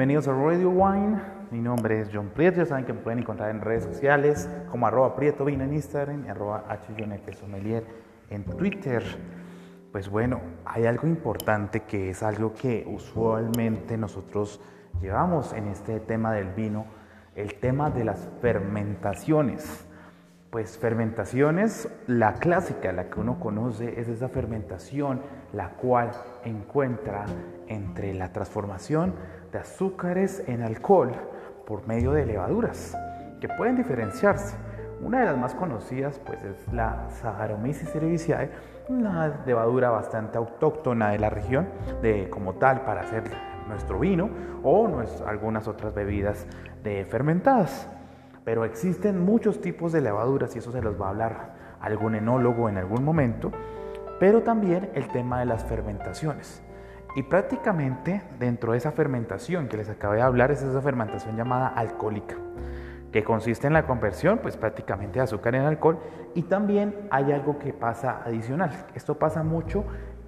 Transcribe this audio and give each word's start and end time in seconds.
Bienvenidos 0.00 0.28
a 0.28 0.32
Radio 0.32 0.70
Wine. 0.70 1.20
Mi 1.50 1.60
nombre 1.60 2.00
es 2.00 2.08
John 2.10 2.30
Prieto. 2.34 2.56
Ya 2.56 2.64
saben 2.64 2.86
que 2.86 2.94
me 2.94 3.00
pueden 3.00 3.18
encontrar 3.18 3.50
en 3.50 3.60
redes 3.60 3.84
sociales 3.84 4.48
como 4.70 4.86
arroba 4.86 5.14
Prieto 5.14 5.44
Vino 5.44 5.62
en 5.62 5.74
Instagram 5.74 6.24
y 6.24 6.30
arroba 6.30 6.64
Sommelier 7.38 7.84
en 8.30 8.44
Twitter. 8.44 9.02
Pues 9.92 10.08
bueno, 10.08 10.40
hay 10.64 10.86
algo 10.86 11.06
importante 11.06 11.80
que 11.80 12.08
es 12.08 12.22
algo 12.22 12.54
que 12.54 12.86
usualmente 12.90 13.98
nosotros 13.98 14.62
llevamos 15.02 15.52
en 15.52 15.68
este 15.68 16.00
tema 16.00 16.32
del 16.32 16.48
vino, 16.48 16.86
el 17.34 17.56
tema 17.56 17.90
de 17.90 18.04
las 18.06 18.26
fermentaciones. 18.40 19.86
Pues 20.50 20.78
fermentaciones, 20.78 21.88
la 22.08 22.34
clásica, 22.34 22.90
la 22.90 23.08
que 23.08 23.20
uno 23.20 23.38
conoce, 23.38 24.00
es 24.00 24.08
esa 24.08 24.28
fermentación 24.28 25.22
la 25.52 25.70
cual 25.70 26.10
encuentra 26.44 27.24
entre 27.68 28.14
la 28.14 28.32
transformación 28.32 29.14
de 29.52 29.60
azúcares 29.60 30.42
en 30.48 30.62
alcohol 30.62 31.12
por 31.68 31.86
medio 31.86 32.10
de 32.10 32.26
levaduras, 32.26 32.98
que 33.40 33.48
pueden 33.48 33.76
diferenciarse. 33.76 34.56
Una 35.00 35.20
de 35.20 35.26
las 35.26 35.38
más 35.38 35.54
conocidas 35.54 36.18
pues 36.18 36.42
es 36.42 36.72
la 36.72 37.08
Saccharomyces 37.10 37.88
cerevisiae, 37.92 38.50
una 38.88 39.44
levadura 39.46 39.90
bastante 39.90 40.36
autóctona 40.36 41.10
de 41.10 41.20
la 41.20 41.30
región, 41.30 41.68
de 42.02 42.28
como 42.28 42.54
tal 42.54 42.80
para 42.80 43.02
hacer 43.02 43.22
nuestro 43.68 44.00
vino 44.00 44.28
o 44.64 45.00
algunas 45.28 45.68
otras 45.68 45.94
bebidas 45.94 46.44
de 46.82 47.04
fermentadas. 47.04 47.88
Pero 48.44 48.64
existen 48.64 49.20
muchos 49.24 49.60
tipos 49.60 49.92
de 49.92 50.00
levaduras 50.00 50.54
y 50.56 50.58
eso 50.58 50.72
se 50.72 50.82
los 50.82 51.00
va 51.00 51.06
a 51.06 51.10
hablar 51.10 51.54
algún 51.80 52.14
enólogo 52.14 52.68
en 52.68 52.78
algún 52.78 53.04
momento, 53.04 53.50
pero 54.18 54.42
también 54.42 54.90
el 54.94 55.08
tema 55.08 55.40
de 55.40 55.46
las 55.46 55.64
fermentaciones. 55.64 56.62
Y 57.16 57.24
prácticamente 57.24 58.22
dentro 58.38 58.72
de 58.72 58.78
esa 58.78 58.92
fermentación 58.92 59.68
que 59.68 59.76
les 59.76 59.88
acabé 59.88 60.16
de 60.16 60.22
hablar 60.22 60.50
es 60.52 60.62
esa 60.62 60.80
fermentación 60.80 61.36
llamada 61.36 61.68
alcohólica, 61.68 62.36
que 63.12 63.24
consiste 63.24 63.66
en 63.66 63.72
la 63.72 63.86
conversión 63.86 64.38
pues 64.38 64.56
prácticamente 64.56 65.18
de 65.18 65.24
azúcar 65.24 65.56
en 65.56 65.62
alcohol 65.62 65.98
y 66.34 66.42
también 66.42 66.94
hay 67.10 67.32
algo 67.32 67.58
que 67.58 67.72
pasa 67.72 68.22
adicional. 68.24 68.70
Esto 68.94 69.18
pasa 69.18 69.42
mucho 69.42 69.84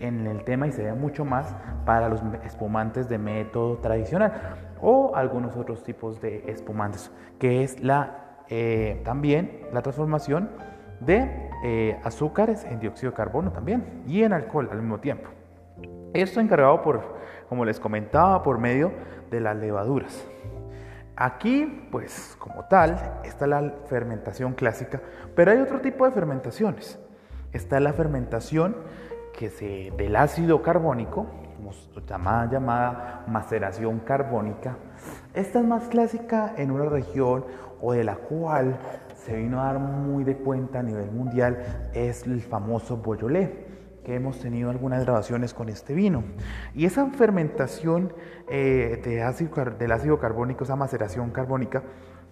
en 0.00 0.26
el 0.26 0.44
tema 0.44 0.66
y 0.66 0.72
se 0.72 0.84
ve 0.84 0.92
mucho 0.92 1.24
más 1.24 1.56
para 1.86 2.10
los 2.10 2.20
espumantes 2.44 3.08
de 3.08 3.16
método 3.16 3.78
tradicional 3.78 4.65
o 4.80 5.14
algunos 5.14 5.56
otros 5.56 5.82
tipos 5.82 6.20
de 6.20 6.44
espumantes, 6.46 7.10
que 7.38 7.62
es 7.62 7.80
la, 7.80 8.42
eh, 8.48 9.00
también 9.04 9.62
la 9.72 9.82
transformación 9.82 10.50
de 11.00 11.50
eh, 11.64 12.00
azúcares 12.04 12.64
en 12.64 12.80
dióxido 12.80 13.10
de 13.10 13.16
carbono 13.16 13.52
también 13.52 14.02
y 14.06 14.22
en 14.22 14.32
alcohol 14.32 14.68
al 14.70 14.80
mismo 14.80 14.98
tiempo. 15.00 15.28
Esto 16.12 16.40
encargado 16.40 16.82
por, 16.82 17.02
como 17.48 17.64
les 17.64 17.78
comentaba, 17.78 18.42
por 18.42 18.58
medio 18.58 18.92
de 19.30 19.40
las 19.40 19.56
levaduras. 19.56 20.26
Aquí, 21.16 21.88
pues 21.90 22.36
como 22.38 22.64
tal, 22.64 23.20
está 23.24 23.46
la 23.46 23.74
fermentación 23.86 24.52
clásica, 24.52 25.00
pero 25.34 25.50
hay 25.50 25.58
otro 25.58 25.80
tipo 25.80 26.04
de 26.04 26.12
fermentaciones. 26.12 26.98
Está 27.52 27.80
la 27.80 27.94
fermentación 27.94 28.76
que 29.32 29.48
se, 29.48 29.92
del 29.96 30.16
ácido 30.16 30.62
carbónico, 30.62 31.26
llamada, 32.08 32.50
llamada 32.50 33.24
maceración 33.26 34.00
carbónica. 34.00 34.76
Esta 35.34 35.60
es 35.60 35.66
más 35.66 35.88
clásica 35.88 36.54
en 36.56 36.70
una 36.70 36.86
región 36.86 37.44
o 37.80 37.92
de 37.92 38.04
la 38.04 38.16
cual 38.16 38.78
se 39.14 39.36
vino 39.36 39.60
a 39.60 39.66
dar 39.66 39.78
muy 39.78 40.24
de 40.24 40.36
cuenta 40.36 40.80
a 40.80 40.82
nivel 40.82 41.10
mundial 41.10 41.90
es 41.94 42.26
el 42.26 42.40
famoso 42.40 42.96
Beaujolais 42.98 43.50
que 44.06 44.14
hemos 44.14 44.38
tenido 44.38 44.70
algunas 44.70 45.02
grabaciones 45.02 45.52
con 45.52 45.68
este 45.68 45.92
vino. 45.92 46.22
Y 46.76 46.84
esa 46.84 47.06
fermentación 47.10 48.12
eh, 48.48 49.02
de 49.04 49.22
ácido, 49.22 49.64
del 49.76 49.90
ácido 49.90 50.20
carbónico, 50.20 50.62
esa 50.62 50.76
maceración 50.76 51.32
carbónica, 51.32 51.82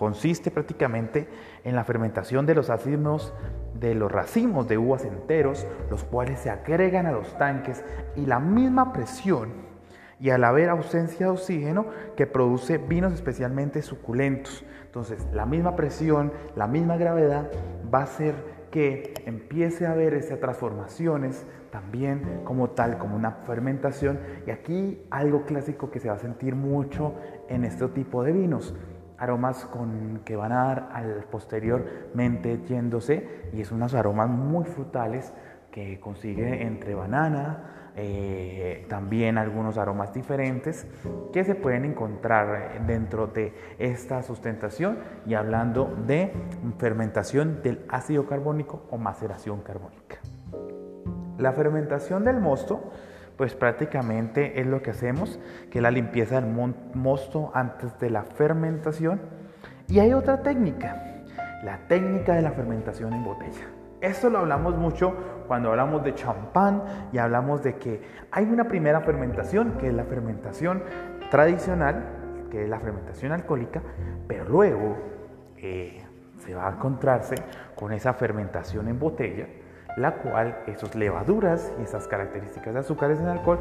consiste 0.00 0.50
prácticamente 0.50 1.28
en 1.62 1.76
la 1.76 1.84
fermentación 1.84 2.46
de 2.46 2.54
los 2.54 2.70
ácidos 2.70 3.34
de 3.74 3.94
los 3.94 4.10
racimos 4.10 4.66
de 4.66 4.78
uvas 4.78 5.04
enteros, 5.04 5.66
los 5.90 6.04
cuales 6.04 6.40
se 6.40 6.48
agregan 6.48 7.04
a 7.04 7.12
los 7.12 7.36
tanques 7.36 7.84
y 8.16 8.24
la 8.24 8.38
misma 8.40 8.94
presión 8.94 9.50
y 10.18 10.30
al 10.30 10.44
haber 10.44 10.70
ausencia 10.70 11.26
de 11.26 11.32
oxígeno 11.32 11.84
que 12.16 12.26
produce 12.26 12.78
vinos 12.78 13.12
especialmente 13.12 13.82
suculentos. 13.82 14.64
Entonces, 14.86 15.28
la 15.34 15.44
misma 15.44 15.76
presión, 15.76 16.32
la 16.56 16.66
misma 16.66 16.96
gravedad 16.96 17.50
va 17.94 17.98
a 17.98 18.04
hacer 18.04 18.34
que 18.70 19.12
empiece 19.26 19.84
a 19.84 19.92
haber 19.92 20.14
esas 20.14 20.40
transformaciones 20.40 21.44
también 21.70 22.40
como 22.44 22.70
tal, 22.70 22.96
como 22.96 23.16
una 23.16 23.32
fermentación. 23.46 24.18
Y 24.46 24.50
aquí 24.50 25.02
algo 25.10 25.44
clásico 25.44 25.90
que 25.90 26.00
se 26.00 26.08
va 26.08 26.14
a 26.14 26.18
sentir 26.18 26.54
mucho 26.54 27.14
en 27.50 27.64
este 27.64 27.86
tipo 27.88 28.22
de 28.22 28.32
vinos 28.32 28.74
aromas 29.20 29.66
con, 29.66 30.22
que 30.24 30.34
van 30.34 30.50
a 30.50 30.64
dar 30.64 30.88
al 30.92 31.24
posteriormente 31.30 32.62
yéndose 32.66 33.50
y 33.52 33.60
es 33.60 33.70
unos 33.70 33.94
aromas 33.94 34.28
muy 34.28 34.64
frutales 34.64 35.32
que 35.70 36.00
consigue 36.00 36.62
entre 36.62 36.94
banana, 36.94 37.92
eh, 37.96 38.86
también 38.88 39.36
algunos 39.36 39.76
aromas 39.76 40.12
diferentes 40.14 40.86
que 41.32 41.44
se 41.44 41.54
pueden 41.54 41.84
encontrar 41.84 42.86
dentro 42.86 43.26
de 43.26 43.52
esta 43.78 44.22
sustentación 44.22 44.98
y 45.26 45.34
hablando 45.34 45.94
de 46.06 46.32
fermentación 46.78 47.62
del 47.62 47.84
ácido 47.88 48.26
carbónico 48.26 48.86
o 48.90 48.96
maceración 48.96 49.60
carbónica. 49.60 50.16
La 51.36 51.52
fermentación 51.52 52.24
del 52.24 52.40
mosto 52.40 52.90
pues 53.40 53.54
prácticamente 53.54 54.60
es 54.60 54.66
lo 54.66 54.82
que 54.82 54.90
hacemos, 54.90 55.40
que 55.70 55.80
la 55.80 55.90
limpieza 55.90 56.42
del 56.42 56.74
mosto 56.92 57.50
antes 57.54 57.98
de 57.98 58.10
la 58.10 58.22
fermentación. 58.22 59.18
Y 59.88 59.98
hay 59.98 60.12
otra 60.12 60.42
técnica, 60.42 61.24
la 61.64 61.78
técnica 61.88 62.34
de 62.34 62.42
la 62.42 62.50
fermentación 62.50 63.14
en 63.14 63.24
botella. 63.24 63.66
Esto 64.02 64.28
lo 64.28 64.40
hablamos 64.40 64.76
mucho 64.76 65.14
cuando 65.48 65.70
hablamos 65.70 66.04
de 66.04 66.14
champán 66.14 66.82
y 67.14 67.16
hablamos 67.16 67.62
de 67.62 67.76
que 67.76 68.02
hay 68.30 68.44
una 68.44 68.68
primera 68.68 69.00
fermentación, 69.00 69.78
que 69.78 69.88
es 69.88 69.94
la 69.94 70.04
fermentación 70.04 70.82
tradicional, 71.30 72.04
que 72.50 72.64
es 72.64 72.68
la 72.68 72.78
fermentación 72.78 73.32
alcohólica, 73.32 73.80
pero 74.28 74.44
luego 74.44 74.98
eh, 75.56 76.04
se 76.36 76.54
va 76.54 76.68
a 76.68 76.72
encontrarse 76.72 77.36
con 77.74 77.90
esa 77.92 78.12
fermentación 78.12 78.86
en 78.88 78.98
botella, 78.98 79.46
la 79.96 80.16
cual 80.16 80.56
esas 80.66 80.94
levaduras 80.94 81.72
y 81.78 81.82
esas 81.82 82.06
características 82.08 82.72
de 82.74 82.80
azúcares 82.80 83.20
en 83.20 83.26
alcohol 83.26 83.58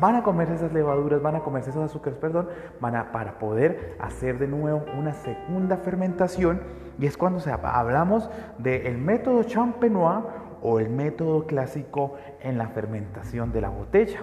van 0.00 0.16
a 0.16 0.22
comerse 0.22 0.54
esas 0.54 0.72
levaduras, 0.72 1.22
van 1.22 1.36
a 1.36 1.40
comerse 1.40 1.70
esos 1.70 1.84
azúcares, 1.84 2.18
perdón, 2.18 2.48
van 2.80 2.96
a, 2.96 3.12
para 3.12 3.38
poder 3.38 3.96
hacer 3.98 4.38
de 4.38 4.46
nuevo 4.46 4.84
una 4.98 5.12
segunda 5.12 5.76
fermentación 5.76 6.60
y 6.98 7.06
es 7.06 7.16
cuando 7.16 7.40
se, 7.40 7.50
hablamos 7.50 8.30
del 8.58 8.98
método 8.98 9.42
champenois 9.44 10.24
o 10.62 10.78
el 10.78 10.90
método 10.90 11.46
clásico 11.46 12.16
en 12.42 12.58
la 12.58 12.68
fermentación 12.68 13.52
de 13.52 13.60
la 13.60 13.70
botella. 13.70 14.20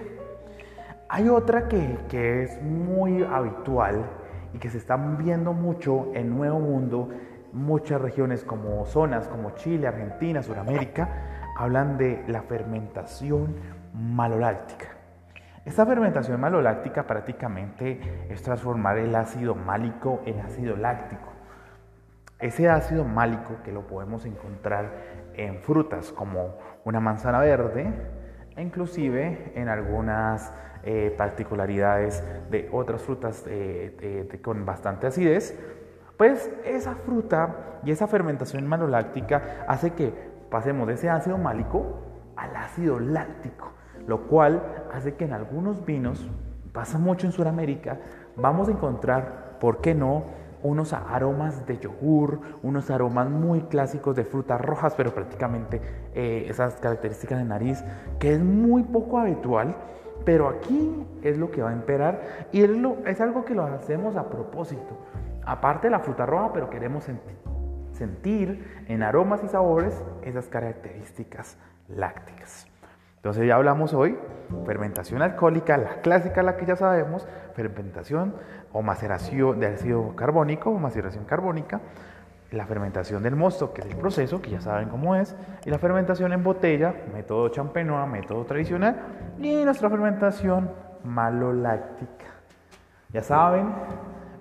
Hay 1.08 1.28
otra 1.28 1.68
que, 1.68 1.98
que 2.08 2.42
es 2.42 2.62
muy 2.62 3.24
habitual 3.24 4.04
y 4.54 4.58
que 4.58 4.70
se 4.70 4.78
está 4.78 4.96
viendo 4.96 5.52
mucho 5.52 6.08
en 6.14 6.36
Nuevo 6.36 6.60
Mundo, 6.60 7.08
muchas 7.52 8.00
regiones 8.00 8.44
como 8.44 8.84
zonas 8.86 9.26
como 9.26 9.52
Chile, 9.52 9.86
Argentina, 9.86 10.42
Sudamérica, 10.42 11.08
hablan 11.58 11.98
de 11.98 12.24
la 12.28 12.42
fermentación 12.42 13.56
maloláctica. 13.92 14.86
Esta 15.64 15.84
fermentación 15.84 16.40
maloláctica 16.40 17.06
prácticamente 17.06 18.26
es 18.30 18.40
transformar 18.42 18.96
el 18.98 19.14
ácido 19.14 19.56
málico 19.56 20.22
en 20.24 20.40
ácido 20.40 20.76
láctico. 20.76 21.28
Ese 22.38 22.68
ácido 22.68 23.04
málico 23.04 23.56
que 23.64 23.72
lo 23.72 23.88
podemos 23.88 24.24
encontrar 24.24 24.92
en 25.34 25.58
frutas 25.58 26.12
como 26.12 26.56
una 26.84 27.00
manzana 27.00 27.40
verde 27.40 27.92
e 28.56 28.62
inclusive 28.62 29.52
en 29.56 29.68
algunas 29.68 30.52
eh, 30.84 31.12
particularidades 31.18 32.22
de 32.50 32.68
otras 32.72 33.02
frutas 33.02 33.44
eh, 33.48 34.28
con 34.42 34.64
bastante 34.64 35.08
acidez, 35.08 35.58
pues 36.16 36.52
esa 36.64 36.94
fruta 36.94 37.80
y 37.84 37.90
esa 37.90 38.06
fermentación 38.06 38.64
maloláctica 38.68 39.64
hace 39.66 39.94
que 39.94 40.37
pasemos 40.50 40.86
de 40.86 40.94
ese 40.94 41.10
ácido 41.10 41.38
málico 41.38 41.98
al 42.36 42.54
ácido 42.56 43.00
láctico, 43.00 43.72
lo 44.06 44.28
cual 44.28 44.62
hace 44.92 45.14
que 45.14 45.24
en 45.24 45.32
algunos 45.32 45.84
vinos, 45.84 46.30
pasa 46.72 46.98
mucho 46.98 47.26
en 47.26 47.32
Sudamérica, 47.32 47.98
vamos 48.36 48.68
a 48.68 48.72
encontrar, 48.72 49.56
¿por 49.60 49.80
qué 49.80 49.94
no?, 49.94 50.24
unos 50.62 50.92
aromas 50.92 51.66
de 51.66 51.78
yogur, 51.78 52.40
unos 52.64 52.90
aromas 52.90 53.30
muy 53.30 53.60
clásicos 53.62 54.16
de 54.16 54.24
frutas 54.24 54.60
rojas, 54.60 54.94
pero 54.96 55.14
prácticamente 55.14 55.80
eh, 56.14 56.46
esas 56.48 56.74
características 56.76 57.38
de 57.38 57.44
nariz, 57.44 57.84
que 58.18 58.34
es 58.34 58.40
muy 58.40 58.82
poco 58.82 59.18
habitual, 59.18 59.76
pero 60.24 60.48
aquí 60.48 61.06
es 61.22 61.38
lo 61.38 61.50
que 61.50 61.62
va 61.62 61.70
a 61.70 61.72
imperar 61.72 62.48
y 62.52 62.62
es, 62.62 63.20
algo 63.20 63.44
que 63.44 63.54
lo 63.54 63.62
hacemos 63.64 64.16
a 64.16 64.28
propósito. 64.28 64.98
Aparte 65.44 65.86
de 65.86 65.92
la 65.92 66.00
fruta 66.00 66.26
roja, 66.26 66.52
pero 66.52 66.68
queremos 66.68 67.04
sentir 67.04 67.47
sentir 67.98 68.84
en 68.88 69.02
aromas 69.02 69.42
y 69.44 69.48
sabores 69.48 70.02
esas 70.22 70.46
características 70.48 71.58
lácticas. 71.88 72.66
Entonces 73.16 73.46
ya 73.46 73.56
hablamos 73.56 73.92
hoy 73.94 74.16
fermentación 74.64 75.22
alcohólica, 75.22 75.76
la 75.76 76.00
clásica, 76.00 76.42
la 76.42 76.56
que 76.56 76.66
ya 76.66 76.76
sabemos, 76.76 77.26
fermentación 77.54 78.34
o 78.72 78.80
maceración 78.82 79.60
de 79.60 79.66
ácido 79.66 80.14
carbónico 80.14 80.70
o 80.70 80.78
maceración 80.78 81.24
carbónica, 81.24 81.80
la 82.50 82.64
fermentación 82.66 83.22
del 83.22 83.36
mosto, 83.36 83.74
que 83.74 83.82
es 83.82 83.88
el 83.88 83.96
proceso, 83.96 84.40
que 84.40 84.50
ya 84.50 84.60
saben 84.60 84.88
cómo 84.88 85.14
es, 85.16 85.36
y 85.66 85.70
la 85.70 85.78
fermentación 85.78 86.32
en 86.32 86.42
botella, 86.42 86.94
método 87.12 87.48
champenois, 87.50 88.08
método 88.08 88.44
tradicional, 88.44 88.96
y 89.38 89.64
nuestra 89.64 89.90
fermentación 89.90 90.70
maloláctica. 91.04 92.26
Ya 93.12 93.22
saben, 93.22 93.74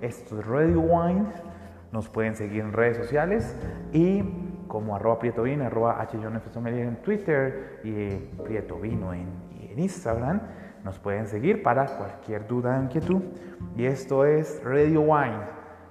esto 0.02 0.40
es 0.40 0.46
Ready 0.46 0.76
Wine, 0.76 1.26
nos 1.92 2.10
pueden 2.10 2.36
seguir 2.36 2.62
en 2.62 2.74
redes 2.74 2.98
sociales 2.98 3.56
y 3.94 4.24
como 4.68 4.96
arroba 4.96 5.20
Prieto 5.20 5.44
Vino, 5.44 5.66
arroba 5.66 6.06
en 6.12 6.96
Twitter 6.98 7.80
y 7.84 8.16
Prieto 8.44 8.80
Vino 8.80 9.14
en, 9.14 9.28
en 9.62 9.80
Instagram. 9.80 10.42
Nos 10.84 11.00
pueden 11.00 11.28
seguir 11.28 11.64
para 11.64 11.86
cualquier 11.86 12.48
duda 12.48 12.80
o 12.80 12.84
inquietud. 12.84 13.22
Y 13.76 13.86
esto 13.86 14.26
es 14.26 14.62
Radio 14.64 15.02
Wine. 15.02 15.40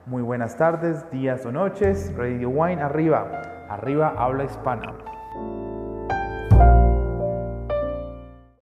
Muy 0.06 0.22
buenas 0.22 0.56
tardes, 0.56 1.10
días 1.10 1.44
o 1.46 1.52
noches. 1.52 2.14
Radio 2.16 2.50
Wine 2.50 2.81
arriba. 2.82 3.43
Arriba 3.69 4.14
habla 4.16 4.44
hispana. 4.44 5.15